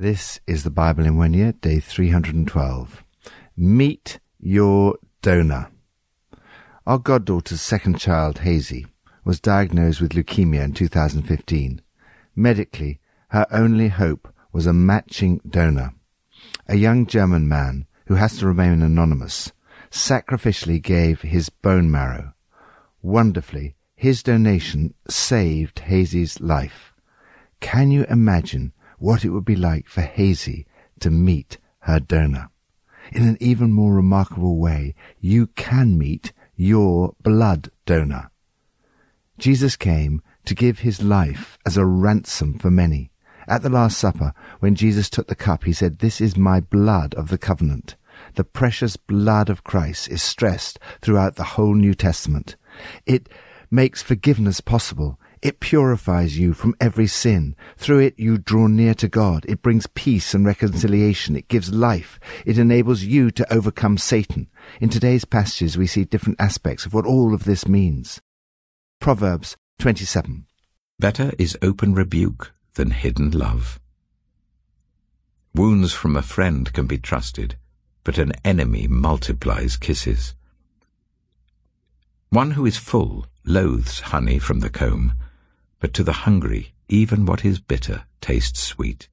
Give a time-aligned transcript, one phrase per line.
[0.00, 3.04] This is the Bible in one year, day 312.
[3.54, 5.70] Meet your donor.
[6.86, 8.86] Our goddaughter's second child, Hazy,
[9.26, 11.82] was diagnosed with leukemia in 2015.
[12.34, 15.92] Medically, her only hope was a matching donor.
[16.66, 19.52] A young German man, who has to remain anonymous,
[19.90, 22.32] sacrificially gave his bone marrow.
[23.02, 26.94] Wonderfully, his donation saved Hazy's life.
[27.60, 30.66] Can you imagine what it would be like for Hazy
[31.00, 32.50] to meet her donor.
[33.12, 38.30] In an even more remarkable way, you can meet your blood donor.
[39.38, 43.10] Jesus came to give his life as a ransom for many.
[43.48, 47.14] At the Last Supper, when Jesus took the cup, he said, This is my blood
[47.14, 47.96] of the covenant.
[48.34, 52.56] The precious blood of Christ is stressed throughout the whole New Testament.
[53.06, 53.28] It
[53.70, 55.18] makes forgiveness possible.
[55.42, 57.56] It purifies you from every sin.
[57.78, 59.46] Through it you draw near to God.
[59.48, 61.34] It brings peace and reconciliation.
[61.34, 62.20] It gives life.
[62.44, 64.48] It enables you to overcome Satan.
[64.82, 68.20] In today's passages we see different aspects of what all of this means.
[69.00, 70.44] Proverbs 27.
[70.98, 73.80] Better is open rebuke than hidden love.
[75.54, 77.56] Wounds from a friend can be trusted,
[78.04, 80.34] but an enemy multiplies kisses.
[82.28, 85.14] One who is full loathes honey from the comb,
[85.80, 89.08] but to the hungry even what is bitter tastes sweet.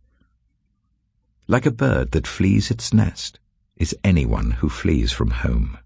[1.48, 3.40] Like a bird that flees its nest
[3.78, 5.78] is anyone who flees from home.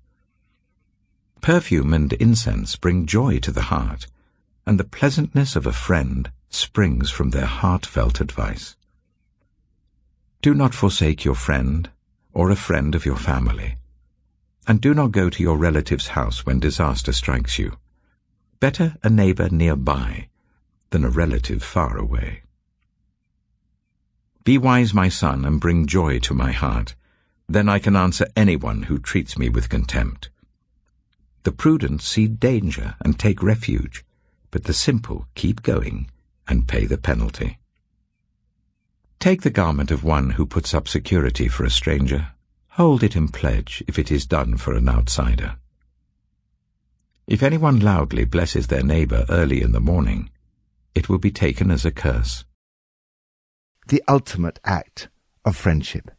[1.42, 4.08] Perfume and incense bring joy to the heart,
[4.66, 8.78] and the pleasantness of a friend springs from their heartfelt advice.
[10.42, 11.90] Do not forsake your friend
[12.34, 13.78] or a friend of your family,
[14.66, 17.78] and do not go to your relative's house when disaster strikes you.
[18.60, 20.30] Better a neighbor nearby
[20.92, 22.44] than a relative far away.
[24.44, 26.96] Be wise, my son, and bring joy to my heart.
[27.48, 30.30] Then I can answer anyone who treats me with contempt.
[31.44, 34.06] The prudent see danger and take refuge,
[34.52, 36.10] but the simple keep going
[36.48, 37.58] and pay the penalty.
[39.20, 42.30] Take the garment of one who puts up security for a stranger.
[42.70, 45.58] Hold it in pledge if it is done for an outsider.
[47.28, 50.32] If anyone loudly blesses their neighbor early in the morning,
[50.96, 52.46] it will be taken as a curse.
[53.88, 55.10] The ultimate act
[55.46, 56.12] of friendship.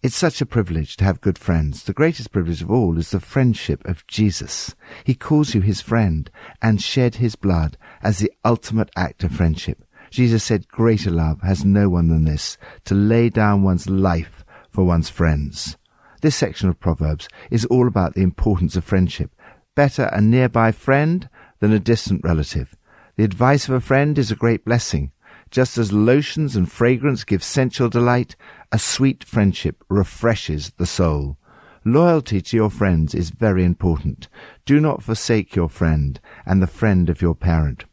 [0.00, 1.82] It's such a privilege to have good friends.
[1.82, 4.76] The greatest privilege of all is the friendship of Jesus.
[5.02, 6.30] He calls you his friend
[6.62, 9.84] and shed his blood as the ultimate act of friendship.
[10.10, 14.84] Jesus said, Greater love has no one than this, to lay down one's life for
[14.84, 15.76] one's friends.
[16.22, 19.32] This section of Proverbs is all about the importance of friendship.
[19.74, 21.28] Better a nearby friend
[21.60, 22.76] than a distant relative.
[23.18, 25.10] The advice of a friend is a great blessing.
[25.50, 28.36] Just as lotions and fragrance give sensual delight,
[28.70, 31.36] a sweet friendship refreshes the soul.
[31.84, 34.28] Loyalty to your friends is very important.
[34.64, 37.86] Do not forsake your friend and the friend of your parent.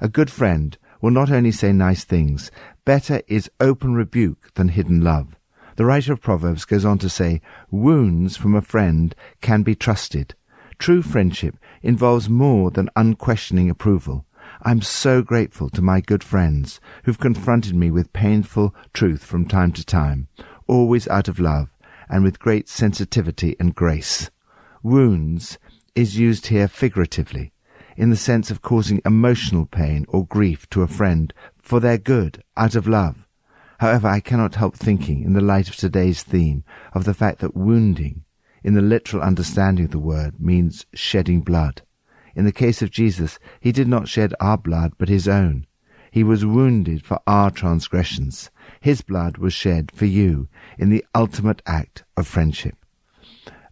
[0.00, 2.50] A good friend will not only say nice things,
[2.84, 5.36] better is open rebuke than hidden love.
[5.76, 10.34] The writer of Proverbs goes on to say, wounds from a friend can be trusted.
[10.80, 14.26] True friendship involves more than unquestioning approval.
[14.66, 19.72] I'm so grateful to my good friends who've confronted me with painful truth from time
[19.72, 20.28] to time,
[20.66, 21.68] always out of love
[22.08, 24.30] and with great sensitivity and grace.
[24.82, 25.58] Wounds
[25.94, 27.52] is used here figuratively,
[27.94, 32.42] in the sense of causing emotional pain or grief to a friend for their good,
[32.56, 33.28] out of love.
[33.80, 36.64] However, I cannot help thinking, in the light of today's theme,
[36.94, 38.24] of the fact that wounding,
[38.62, 41.82] in the literal understanding of the word, means shedding blood.
[42.36, 45.66] In the case of Jesus, he did not shed our blood, but his own.
[46.10, 48.50] He was wounded for our transgressions.
[48.80, 52.76] His blood was shed for you in the ultimate act of friendship.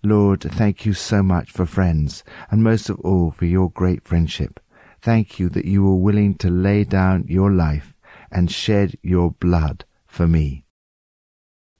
[0.02, 4.58] Lord, thank you so much for friends, and most of all for your great friendship.
[5.00, 7.94] Thank you that you were willing to lay down your life
[8.30, 10.64] and shed your blood for me.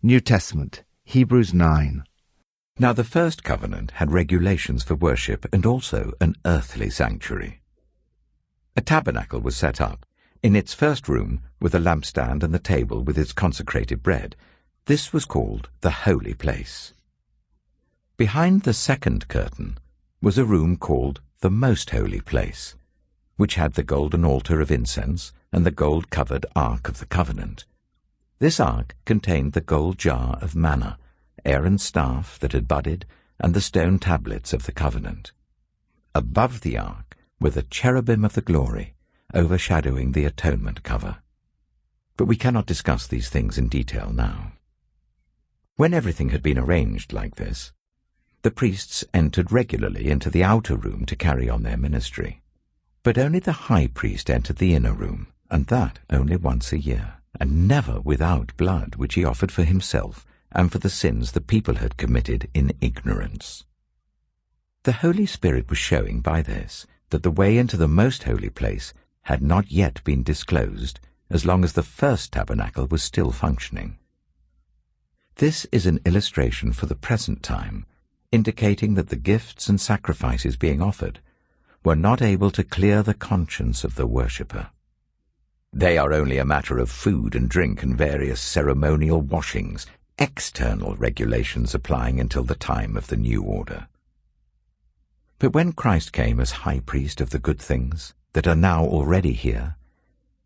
[0.03, 2.05] New Testament, Hebrews 9.
[2.79, 7.61] Now the first covenant had regulations for worship and also an earthly sanctuary.
[8.77, 10.07] A tabernacle was set up.
[10.43, 14.35] In its first room with the lampstand and the table with its consecrated bread.
[14.87, 16.93] This was called the holy place.
[18.17, 19.79] Behind the second curtain
[20.21, 22.75] was a room called the most holy place,
[23.37, 27.65] which had the golden altar of incense and the gold-covered ark of the covenant.
[28.39, 30.99] This ark contained the gold jar of manna,
[31.45, 33.07] Aaron's staff that had budded,
[33.39, 35.33] and the stone tablets of the covenant.
[36.15, 38.95] Above the ark were the cherubim of the glory,
[39.35, 41.19] overshadowing the atonement cover.
[42.17, 44.53] But we cannot discuss these things in detail now.
[45.77, 47.73] When everything had been arranged like this,
[48.43, 52.43] the priests entered regularly into the outer room to carry on their ministry.
[53.03, 57.15] But only the high priest entered the inner room, and that only once a year,
[57.41, 61.77] and never without blood which he offered for himself and for the sins the people
[61.77, 63.65] had committed in ignorance.
[64.85, 68.93] The Holy Spirit was showing by this that the way into the most holy place
[69.23, 70.99] had not yet been disclosed
[71.31, 73.99] as long as the first tabernacle was still functioning.
[75.37, 77.87] This is an illustration for the present time,
[78.31, 81.21] indicating that the gifts and sacrifices being offered
[81.85, 84.71] were not able to clear the conscience of the worshipper.
[85.73, 89.87] They are only a matter of food and drink and various ceremonial washings,
[90.23, 93.89] external regulations applying until the time of the new order.
[95.41, 99.33] But when Christ came as high priest of the good things that are now already
[99.33, 99.75] here,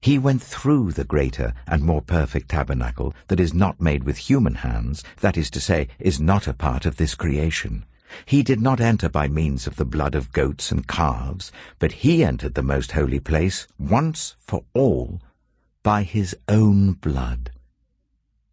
[0.00, 4.54] he went through the greater and more perfect tabernacle that is not made with human
[4.54, 7.84] hands, that is to say, is not a part of this creation.
[8.24, 12.24] He did not enter by means of the blood of goats and calves, but he
[12.24, 15.20] entered the most holy place once for all
[15.82, 17.50] by his own blood,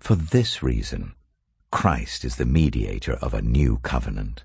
[0.00, 1.14] For this reason,
[1.70, 4.44] Christ is the mediator of a new covenant,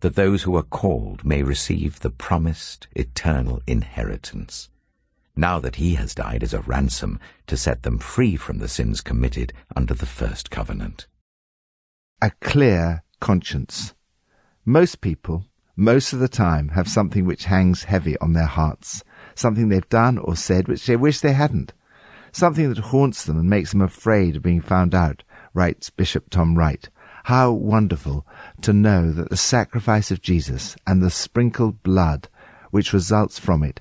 [0.00, 4.68] that those who are called may receive the promised eternal inheritance,
[5.36, 9.00] now that he has died as a ransom to set them free from the sins
[9.00, 11.06] committed under the first covenant.
[12.20, 13.94] A clear conscience.
[14.66, 15.46] Most people,
[15.76, 19.04] most of the time, have something which hangs heavy on their hearts,
[19.36, 21.72] something they've done or said which they wish they hadn't,
[22.32, 25.22] something that haunts them and makes them afraid of being found out,
[25.54, 26.88] writes Bishop Tom Wright.
[27.24, 28.26] How wonderful
[28.62, 32.28] to know that the sacrifice of Jesus and the sprinkled blood
[32.70, 33.80] which results from it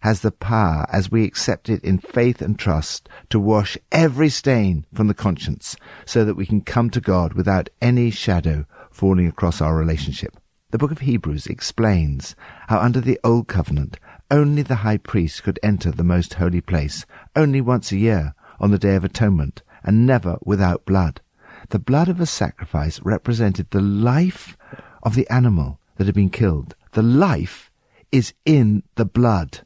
[0.00, 4.84] has the power, as we accept it in faith and trust, to wash every stain
[4.92, 9.60] from the conscience so that we can come to God without any shadow falling across
[9.60, 10.36] our relationship.
[10.72, 12.34] The book of Hebrews explains
[12.66, 13.98] how under the old covenant
[14.32, 17.04] only the high priest could enter the most holy place,
[17.36, 21.20] only once a year, on the day of atonement, and never without blood.
[21.68, 24.56] The blood of a sacrifice represented the life
[25.02, 26.74] of the animal that had been killed.
[26.92, 27.70] The life
[28.10, 29.60] is in the blood.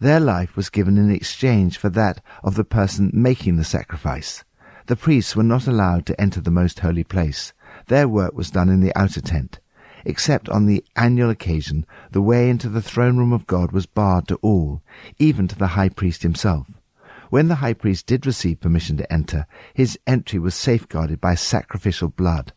[0.00, 4.44] Their life was given in exchange for that of the person making the sacrifice.
[4.86, 7.52] The priests were not allowed to enter the most holy place.
[7.86, 9.60] Their work was done in the outer tent.
[10.04, 14.28] Except on the annual occasion, the way into the throne room of God was barred
[14.28, 14.82] to all,
[15.18, 16.72] even to the high priest himself.
[17.30, 22.08] When the high priest did receive permission to enter, his entry was safeguarded by sacrificial
[22.08, 22.52] blood.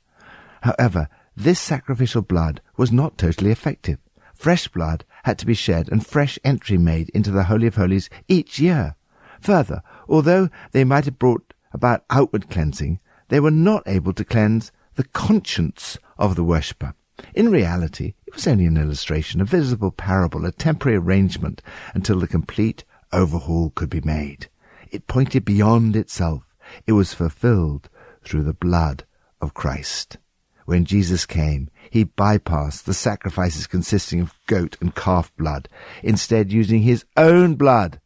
[0.61, 3.99] However, this sacrificial blood was not totally effective.
[4.35, 8.09] Fresh blood had to be shed and fresh entry made into the Holy of Holies
[8.27, 8.95] each year.
[9.41, 12.99] Further, although they might have brought about outward cleansing,
[13.29, 16.93] they were not able to cleanse the conscience of the worshipper.
[17.33, 21.61] In reality, it was only an illustration, a visible parable, a temporary arrangement
[21.93, 24.47] until the complete overhaul could be made.
[24.91, 26.43] It pointed beyond itself.
[26.85, 27.89] It was fulfilled
[28.23, 29.05] through the blood
[29.41, 30.17] of Christ.
[30.65, 35.69] When Jesus came, he bypassed the sacrifices consisting of goat and calf blood,
[36.03, 38.01] instead using his own blood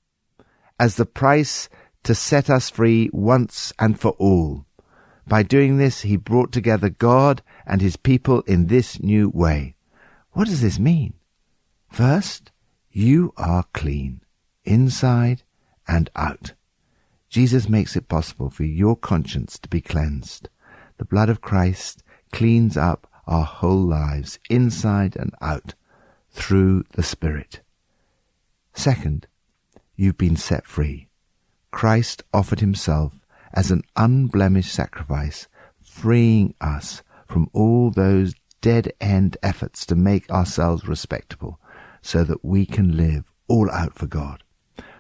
[0.80, 1.70] as the price
[2.04, 4.66] to set us free once and for all.
[5.28, 9.76] By doing this, he brought together God and his people in this new way.
[10.32, 11.14] What does this mean?
[11.90, 12.52] First,
[12.90, 14.22] you are clean,
[14.64, 15.44] inside
[15.88, 16.54] and out.
[17.30, 20.50] Jesus makes it possible for your conscience to be cleansed.
[20.98, 25.74] The blood of Christ cleans up our whole lives, inside and out,
[26.30, 27.62] through the Spirit.
[28.74, 29.28] Second,
[29.96, 31.08] you've been set free.
[31.72, 33.14] Christ offered himself
[33.54, 35.48] as an unblemished sacrifice,
[35.82, 41.60] freeing us from all those dead end efforts to make ourselves respectable,
[42.02, 44.44] so that we can live all out for God.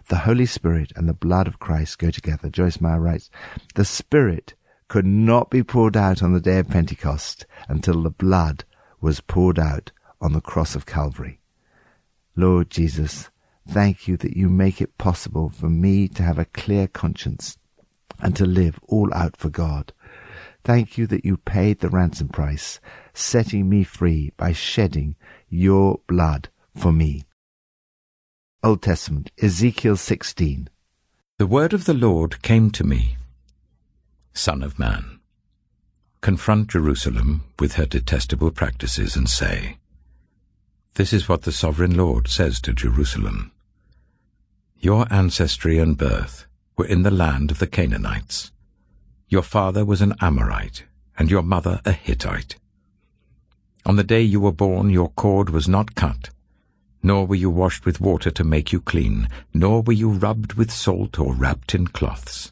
[0.10, 2.50] The Holy Spirit and the blood of Christ go together.
[2.50, 3.29] Joyce Meyer writes,
[3.75, 4.55] The Spirit
[4.88, 8.65] could not be poured out on the day of Pentecost until the blood
[9.00, 11.39] was poured out on the cross of Calvary.
[12.36, 13.29] Lord Jesus,
[13.67, 17.58] Thank you that you make it possible for me to have a clear conscience
[18.21, 19.93] and to live all out for God.
[20.63, 22.79] Thank you that you paid the ransom price,
[23.13, 25.15] setting me free by shedding
[25.49, 27.25] your blood for me.
[28.63, 30.69] Old Testament, Ezekiel 16.
[31.39, 33.17] The word of the Lord came to me.
[34.33, 35.19] Son of man,
[36.21, 39.77] confront Jerusalem with her detestable practices and say,
[40.93, 43.51] This is what the sovereign Lord says to Jerusalem.
[44.79, 46.45] Your ancestry and birth
[46.81, 48.51] were in the land of the Canaanites.
[49.29, 50.85] Your father was an Amorite,
[51.15, 52.55] and your mother a Hittite.
[53.85, 56.31] On the day you were born your cord was not cut,
[57.03, 60.71] nor were you washed with water to make you clean, nor were you rubbed with
[60.71, 62.51] salt or wrapped in cloths.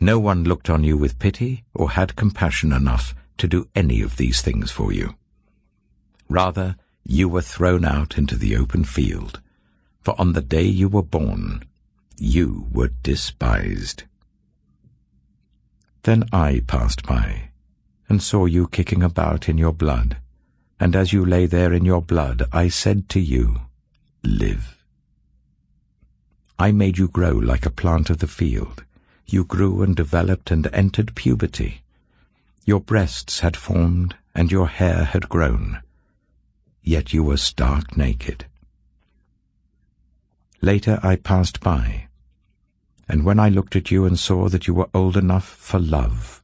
[0.00, 4.16] No one looked on you with pity or had compassion enough to do any of
[4.16, 5.16] these things for you.
[6.30, 9.42] Rather, you were thrown out into the open field,
[10.00, 11.66] for on the day you were born,
[12.18, 14.04] you were despised.
[16.02, 17.50] Then I passed by,
[18.08, 20.18] and saw you kicking about in your blood,
[20.78, 23.62] and as you lay there in your blood, I said to you,
[24.22, 24.84] Live.
[26.58, 28.84] I made you grow like a plant of the field.
[29.26, 31.82] You grew and developed and entered puberty.
[32.64, 35.80] Your breasts had formed, and your hair had grown.
[36.82, 38.46] Yet you were stark naked.
[40.64, 42.06] Later I passed by,
[43.06, 46.42] and when I looked at you and saw that you were old enough for love,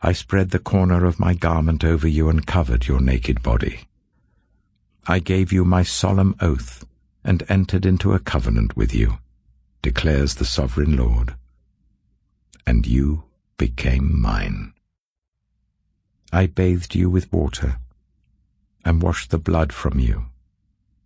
[0.00, 3.88] I spread the corner of my garment over you and covered your naked body.
[5.06, 6.86] I gave you my solemn oath
[7.22, 9.18] and entered into a covenant with you,
[9.82, 11.34] declares the sovereign Lord.
[12.66, 13.24] And you
[13.58, 14.72] became mine.
[16.32, 17.80] I bathed you with water
[18.82, 20.24] and washed the blood from you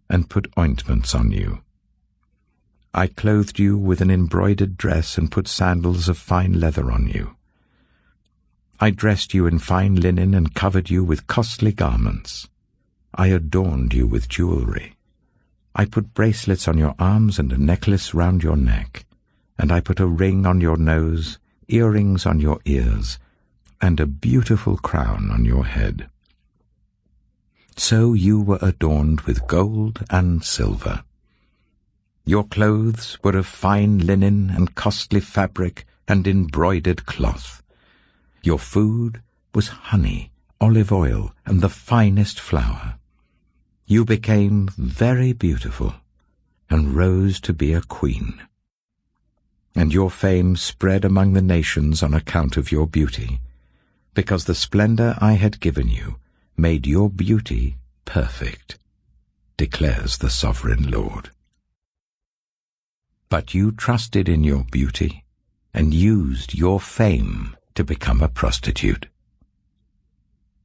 [0.08, 1.62] and put ointments on you.
[2.92, 7.36] I clothed you with an embroidered dress and put sandals of fine leather on you.
[8.80, 12.48] I dressed you in fine linen and covered you with costly garments.
[13.14, 14.96] I adorned you with jewelry.
[15.74, 19.04] I put bracelets on your arms and a necklace round your neck,
[19.56, 23.18] and I put a ring on your nose, earrings on your ears,
[23.80, 26.08] and a beautiful crown on your head.
[27.76, 31.04] So you were adorned with gold and silver.
[32.24, 37.62] Your clothes were of fine linen and costly fabric and embroidered cloth.
[38.42, 39.22] Your food
[39.54, 42.98] was honey, olive oil, and the finest flour.
[43.86, 45.94] You became very beautiful
[46.68, 48.40] and rose to be a queen.
[49.74, 53.40] And your fame spread among the nations on account of your beauty,
[54.14, 56.16] because the splendor I had given you
[56.56, 58.78] made your beauty perfect,
[59.56, 61.30] declares the sovereign Lord.
[63.30, 65.24] But you trusted in your beauty
[65.72, 69.06] and used your fame to become a prostitute.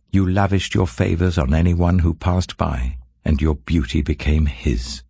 [0.10, 5.04] You lavished your favors on anyone who passed by, and your beauty became his.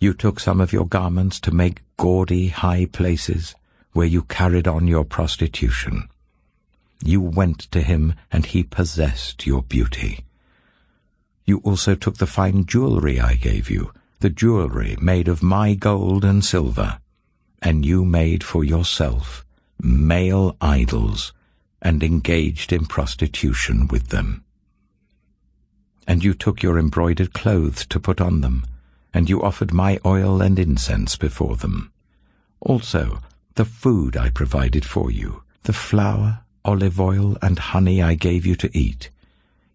[0.00, 3.54] You took some of your garments to make gaudy high places
[3.92, 6.08] where you carried on your prostitution.
[7.04, 10.24] You went to him, and he possessed your beauty.
[11.44, 16.24] You also took the fine jewelry I gave you, the jewelry made of my gold
[16.24, 16.98] and silver,
[17.60, 19.44] and you made for yourself
[19.80, 21.32] male idols
[21.82, 24.42] and engaged in prostitution with them.
[26.06, 28.64] And you took your embroidered clothes to put on them,
[29.12, 31.92] and you offered my oil and incense before them.
[32.60, 33.20] Also,
[33.54, 38.56] the food I provided for you, the flour, olive oil, and honey I gave you
[38.56, 39.10] to eat,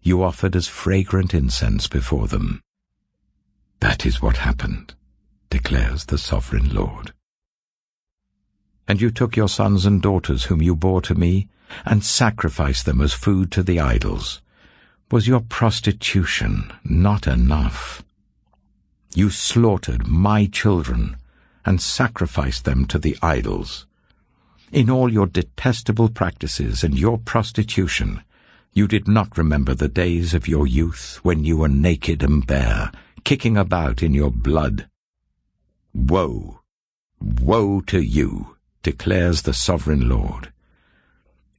[0.02, 2.60] you offered as fragrant incense before them.
[3.82, 4.94] That is what happened,
[5.50, 7.12] declares the sovereign Lord.
[8.86, 11.48] And you took your sons and daughters whom you bore to me,
[11.84, 14.40] and sacrificed them as food to the idols.
[15.10, 18.04] Was your prostitution not enough?
[19.16, 21.16] You slaughtered my children,
[21.66, 23.86] and sacrificed them to the idols.
[24.70, 28.22] In all your detestable practices and your prostitution,
[28.74, 32.90] you did not remember the days of your youth when you were naked and bare,
[33.24, 34.88] kicking about in your blood.
[35.94, 36.60] Woe!
[37.20, 38.56] Woe to you!
[38.82, 40.52] declares the sovereign Lord.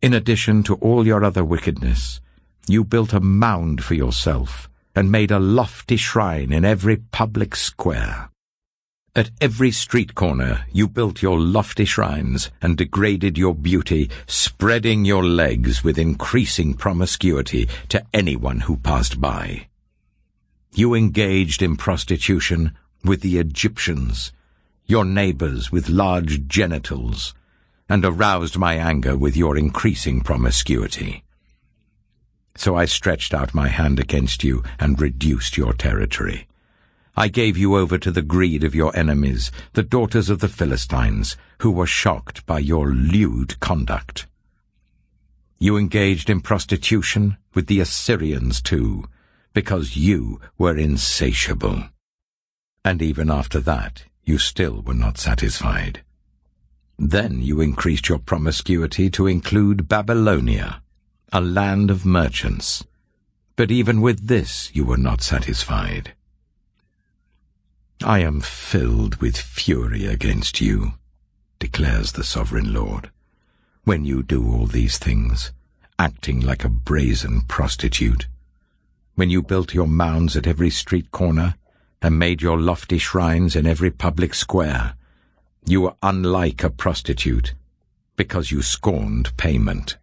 [0.01, 2.20] In addition to all your other wickedness,
[2.67, 8.29] you built a mound for yourself and made a lofty shrine in every public square.
[9.15, 15.24] At every street corner you built your lofty shrines and degraded your beauty, spreading your
[15.24, 19.67] legs with increasing promiscuity to anyone who passed by.
[20.74, 22.72] You engaged in prostitution
[23.03, 24.32] with the Egyptians,
[24.88, 27.36] your neighbors with large genitals,
[27.88, 31.24] and aroused my anger with your increasing promiscuity.
[32.55, 36.48] So I stretched out my hand against you and reduced your territory.
[37.15, 41.38] I gave you over to the greed of your enemies, the daughters of the Philistines,
[41.60, 44.25] who were shocked by your lewd conduct.
[45.60, 49.05] You engaged in prostitution with the Assyrians too,
[49.53, 51.84] because you were insatiable.
[52.84, 56.03] And even after that, you still were not satisfied.
[56.98, 60.82] Then you increased your promiscuity to include Babylonia,
[61.32, 62.84] a land of merchants.
[63.55, 66.13] But even with this you were not satisfied.
[68.04, 70.96] I am filled with fury against you,
[71.58, 73.12] declares the Sovereign Lord,
[73.86, 75.54] when you do all these things,
[75.98, 78.28] acting like a brazen prostitute.
[79.16, 81.56] When you built your mounds at every street corner,
[82.02, 84.96] and made your lofty shrines in every public square,
[85.66, 87.54] you were unlike a prostitute,
[88.18, 89.96] because you scorned payment.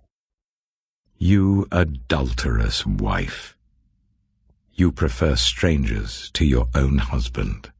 [1.18, 3.54] You adulterous wife,
[4.72, 7.70] you prefer strangers to your own husband.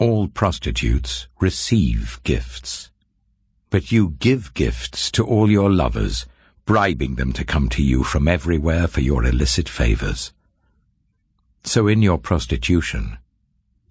[0.00, 2.90] All prostitutes receive gifts,
[3.68, 6.24] but you give gifts to all your lovers,
[6.64, 10.32] bribing them to come to you from everywhere for your illicit favors.
[11.64, 13.18] So in your prostitution,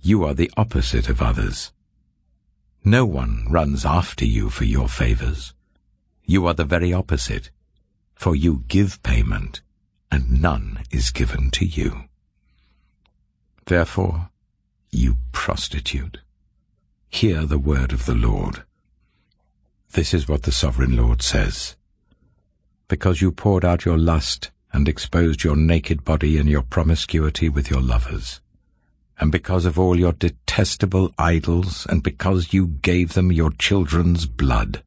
[0.01, 1.71] you are the opposite of others.
[2.83, 5.53] No one runs after you for your favors.
[6.25, 7.51] You are the very opposite,
[8.15, 9.61] for you give payment,
[10.11, 12.05] and none is given to you.
[13.67, 14.28] Therefore,
[14.91, 16.19] you prostitute,
[17.09, 18.63] hear the word of the Lord.
[19.91, 21.75] This is what the sovereign Lord says.
[22.87, 27.69] Because you poured out your lust and exposed your naked body in your promiscuity with
[27.69, 28.41] your lovers,
[29.19, 34.83] and because of all your detestable idols, and because you gave them your children's blood.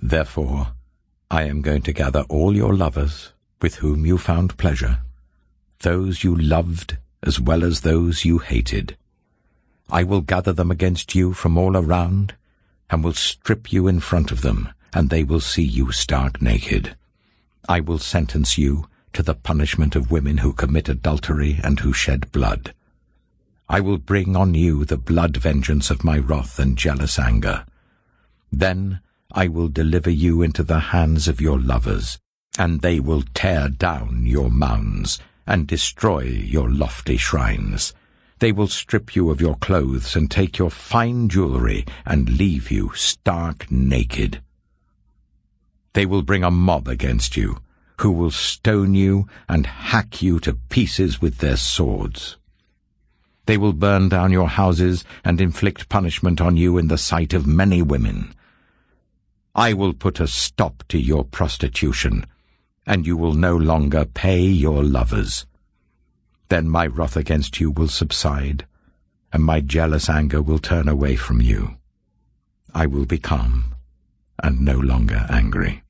[0.00, 0.72] Therefore,
[1.30, 5.00] I am going to gather all your lovers, with whom you found pleasure,
[5.80, 8.96] those you loved as well as those you hated.
[9.90, 12.34] I will gather them against you from all around,
[12.90, 16.96] and will strip you in front of them, and they will see you stark naked.
[17.68, 22.32] I will sentence you to the punishment of women who commit adultery and who shed
[22.32, 22.74] blood.
[23.68, 27.64] I will bring on you the blood vengeance of my wrath and jealous anger.
[28.50, 29.00] Then
[29.32, 32.18] I will deliver you into the hands of your lovers,
[32.58, 37.94] and they will tear down your mounds and destroy your lofty shrines.
[38.42, 42.90] They will strip you of your clothes and take your fine jewelry and leave you
[42.92, 44.42] stark naked.
[45.92, 47.58] They will bring a mob against you,
[48.00, 52.36] who will stone you and hack you to pieces with their swords.
[53.46, 57.46] They will burn down your houses and inflict punishment on you in the sight of
[57.46, 58.34] many women.
[59.54, 62.26] I will put a stop to your prostitution,
[62.88, 65.46] and you will no longer pay your lovers.
[66.52, 68.66] Then my wrath against you will subside,
[69.32, 71.78] and my jealous anger will turn away from you.
[72.74, 73.74] I will be calm
[74.42, 75.82] and no longer angry.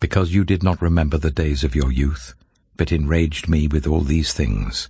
[0.00, 2.34] Because you did not remember the days of your youth,
[2.76, 4.88] but enraged me with all these things,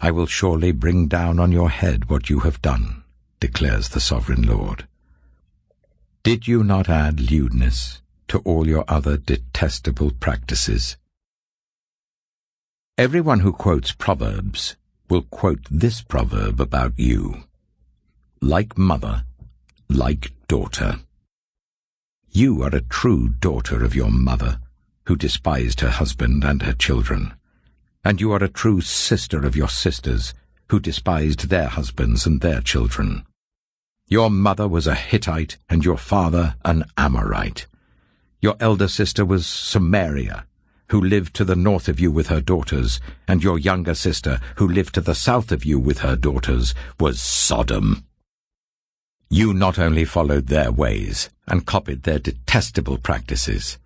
[0.00, 3.02] I will surely bring down on your head what you have done,
[3.40, 4.86] declares the Sovereign Lord.
[6.22, 10.96] Did you not add lewdness to all your other detestable practices?
[12.98, 14.76] Everyone who quotes Proverbs
[15.08, 17.44] will quote this proverb about you.
[18.42, 19.24] Like mother,
[19.88, 21.00] like daughter.
[22.30, 24.58] You are a true daughter of your mother,
[25.06, 27.32] who despised her husband and her children.
[28.04, 30.34] And you are a true sister of your sisters,
[30.68, 33.24] who despised their husbands and their children.
[34.06, 37.66] Your mother was a Hittite, and your father an Amorite.
[38.42, 40.44] Your elder sister was Samaria,
[40.92, 44.68] who lived to the north of you with her daughters, and your younger sister, who
[44.68, 48.04] lived to the south of you with her daughters, was Sodom.
[49.30, 53.78] You not only followed their ways and copied their detestable practices,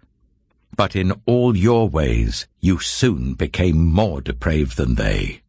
[0.76, 5.42] but in all your ways you soon became more depraved than they.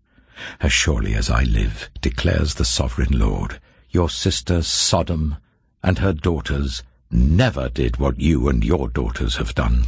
[0.62, 5.38] As surely as I live, declares the Sovereign Lord, your sister Sodom
[5.82, 9.88] and her daughters never did what you and your daughters have done.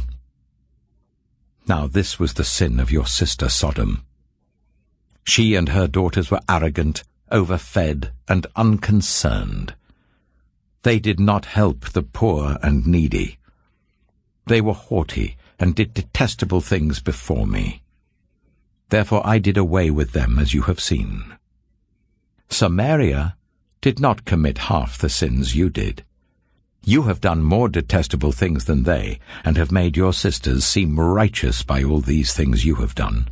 [1.70, 4.02] Now this was the sin of your sister Sodom.
[5.22, 9.76] She and her daughters were arrogant, overfed, and unconcerned.
[10.82, 13.38] They did not help the poor and needy.
[14.46, 17.82] They were haughty and did detestable things before me.
[18.88, 21.36] Therefore I did away with them as you have seen.
[22.48, 23.36] Samaria
[23.80, 26.04] did not commit half the sins you did.
[26.82, 31.62] You have done more detestable things than they, and have made your sisters seem righteous
[31.62, 33.28] by all these things you have done.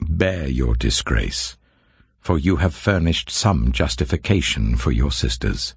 [0.00, 1.56] Bear your disgrace,
[2.20, 5.74] for you have furnished some justification for your sisters.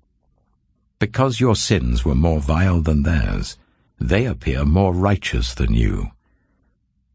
[1.00, 3.58] Because your sins were more vile than theirs,
[4.00, 6.12] they appear more righteous than you.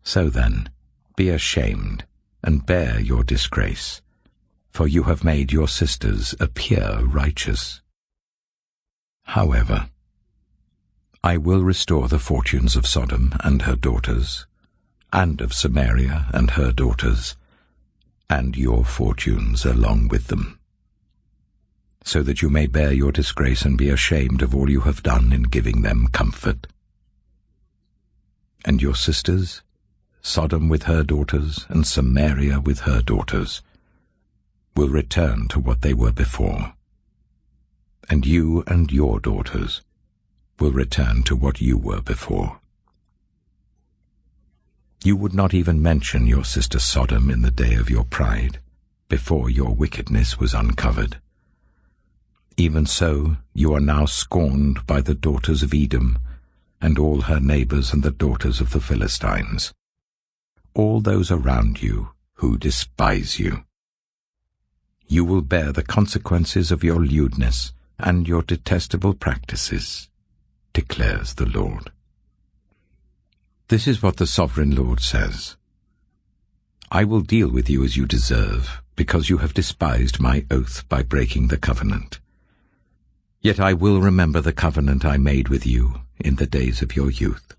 [0.03, 0.71] So then,
[1.15, 2.05] be ashamed,
[2.43, 4.01] and bear your disgrace,
[4.71, 7.81] for you have made your sisters appear righteous.
[9.31, 9.91] However,
[11.23, 14.47] I will restore the fortunes of Sodom and her daughters,
[15.13, 17.37] and of Samaria and her daughters,
[18.31, 20.61] and your fortunes along with them,
[22.05, 25.33] so that you may bear your disgrace and be ashamed of all you have done
[25.33, 26.69] in giving them comfort.
[28.65, 29.61] And your sisters,
[30.23, 33.61] Sodom with her daughters, and Samaria with her daughters,
[34.77, 36.76] will return to what they were before
[38.09, 39.83] and you and your daughters
[40.59, 42.61] will return to what you were before.
[45.05, 48.59] You would not even mention your sister Sodom in the day of your pride,
[49.09, 51.19] before your wickedness was uncovered.
[52.57, 56.19] Even so, you are now scorned by the daughters of Edom,
[56.81, 59.73] and all her neighbors and the daughters of the Philistines,
[60.75, 63.65] all those around you who despise you.
[65.07, 70.09] You will bear the consequences of your lewdness, and your detestable practices,
[70.73, 71.91] declares the Lord.
[73.69, 75.57] This is what the Sovereign Lord says.
[76.91, 81.03] I will deal with you as you deserve, because you have despised my oath by
[81.03, 82.21] breaking the covenant.
[83.41, 87.11] Yet I will remember the covenant I made with you in the days of your
[87.11, 87.55] youth,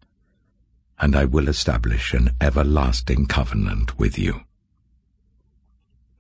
[1.00, 4.42] and I will establish an everlasting covenant with you.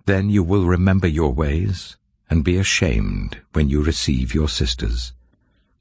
[0.05, 1.97] Then you will remember your ways,
[2.29, 5.13] and be ashamed when you receive your sisters,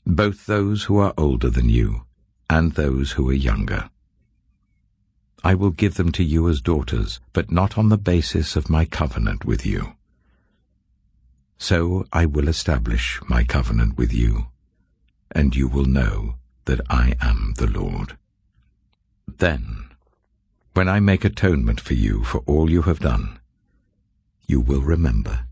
[0.06, 2.02] both those who are older than you
[2.48, 3.90] and those who are younger.
[5.42, 8.84] I will give them to you as daughters, but not on the basis of my
[8.84, 9.94] covenant with you.
[11.58, 14.48] So I will establish my covenant with you,
[15.30, 16.34] and you will know
[16.66, 18.16] that I am the Lord.
[19.26, 19.86] Then,
[20.74, 23.38] when I make atonement for you for all you have done,
[24.46, 25.45] you will remember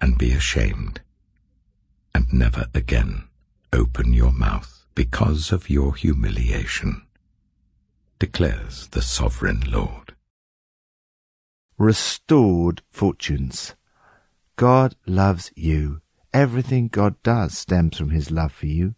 [0.00, 1.00] and be ashamed,
[2.14, 3.28] and never again
[3.72, 7.02] open your mouth because of your humiliation,
[8.18, 10.14] declares the sovereign Lord.
[11.78, 13.76] Restored fortunes.
[14.56, 16.00] God loves you.
[16.34, 18.96] Everything God does stems from his love for you.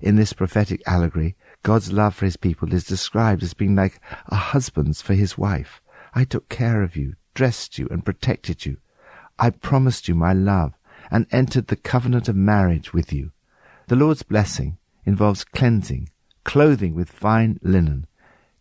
[0.00, 4.34] In this prophetic allegory, God's love for his people is described as being like a
[4.34, 5.80] husband's for his wife.
[6.14, 8.78] I took care of you, dressed you, and protected you.
[9.38, 10.74] I promised you my love
[11.10, 13.32] and entered the covenant of marriage with you.
[13.88, 16.08] The Lord's blessing involves cleansing,
[16.44, 18.06] clothing with fine linen,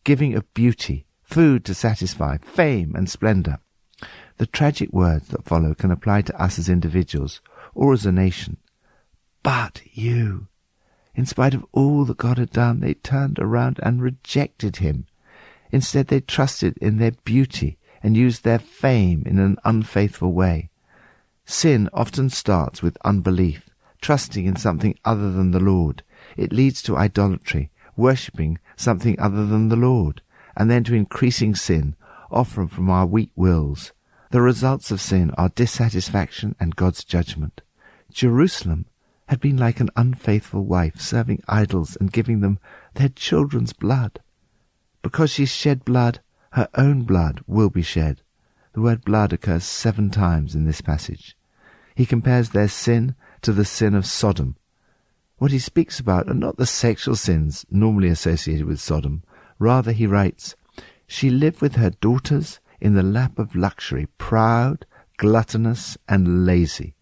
[0.03, 3.59] giving of beauty, food to satisfy, fame and splendor.
[4.37, 7.41] The tragic words that follow can apply to us as individuals
[7.73, 8.57] or as a nation.
[9.41, 10.47] But you,
[11.15, 15.05] in spite of all that God had done, they turned around and rejected him.
[15.71, 20.69] Instead, they trusted in their beauty and used their fame in an unfaithful way.
[21.43, 23.67] Sin often starts with unbelief,
[23.99, 26.03] trusting in something other than the Lord.
[26.37, 30.21] It leads to idolatry, worshipping something other than the Lord,
[30.55, 31.95] and then to increasing sin,
[32.29, 33.91] often from our weak wills.
[34.29, 37.61] The results of sin are dissatisfaction and God's judgment.
[38.11, 38.85] Jerusalem
[39.29, 42.59] had been like an unfaithful wife serving idols and giving them
[42.93, 44.19] their children's blood.
[45.01, 46.19] Because she shed blood,
[46.55, 48.21] her own blood will be shed.
[48.71, 51.35] The word blood occurs seven times in this passage.
[51.95, 54.55] He compares their sin to the sin of Sodom.
[55.37, 59.23] What he speaks about are not the sexual sins normally associated with Sodom.
[59.59, 60.55] Rather, he writes,
[61.05, 64.85] She lived with her daughters in the lap of luxury, proud,
[65.17, 66.95] gluttonous, and lazy.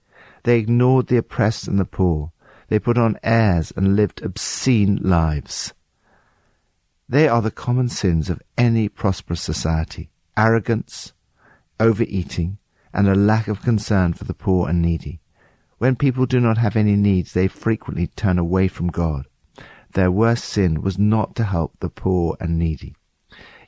[0.45, 2.31] They ignored the oppressed and the poor.
[2.69, 5.75] They put on airs and lived obscene lives.
[7.13, 11.13] They are the common sins of any prosperous society arrogance,
[11.79, 12.57] overeating,
[12.91, 15.19] and a lack of concern for the poor and needy.
[15.77, 19.27] When people do not have any needs, they frequently turn away from God.
[19.93, 22.95] Their worst sin was not to help the poor and needy.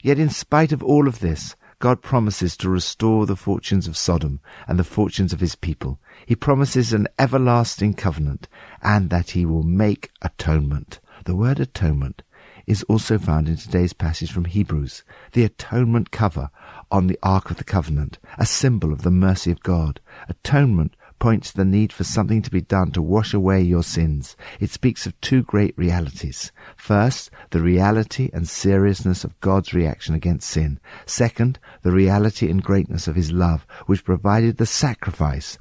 [0.01, 4.39] Yet, in spite of all of this, God promises to restore the fortunes of Sodom
[4.67, 5.99] and the fortunes of his people.
[6.25, 8.47] He promises an everlasting covenant
[8.81, 10.99] and that he will make atonement.
[11.25, 12.23] The word atonement
[12.67, 16.49] is also found in today's passage from Hebrews, the atonement cover
[16.91, 19.99] on the Ark of the Covenant, a symbol of the mercy of God.
[20.27, 24.35] Atonement points to the need for something to be done to wash away your sins.
[24.59, 26.51] It speaks of two great realities.
[26.75, 30.79] First, the reality and seriousness of God's reaction against sin.
[31.05, 35.57] Second, the reality and greatness of his love, which provided the sacrifice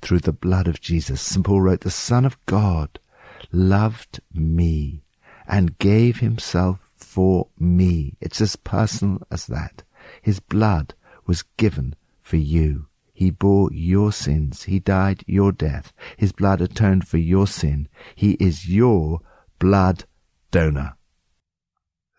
[0.00, 1.20] through the blood of Jesus.
[1.20, 1.44] St.
[1.44, 2.98] Paul wrote, The Son of God
[3.52, 5.02] loved me
[5.46, 8.16] and gave himself for me.
[8.20, 9.82] It's as personal as that.
[10.22, 10.94] His blood
[11.26, 12.88] was given for you.
[13.12, 14.64] He bore your sins.
[14.64, 15.92] He died your death.
[16.16, 17.88] His blood atoned for your sin.
[18.14, 19.20] He is your
[19.58, 20.04] blood
[20.50, 20.96] donor.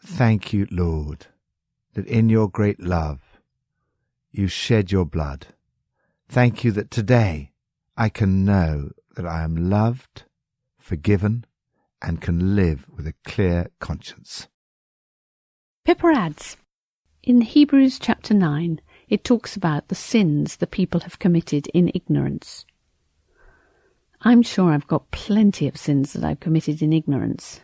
[0.03, 1.27] Thank you, Lord,
[1.93, 3.19] that in your great love
[4.31, 5.47] you shed your blood.
[6.29, 7.51] Thank you that today
[7.95, 10.23] I can know that I am loved,
[10.77, 11.45] forgiven,
[12.01, 14.47] and can live with a clear conscience.
[15.85, 16.57] Pippa adds,
[17.23, 22.65] in Hebrews chapter 9, it talks about the sins the people have committed in ignorance.
[24.21, 27.61] I'm sure I've got plenty of sins that I've committed in ignorance,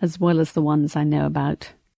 [0.00, 1.72] as well as the ones I know about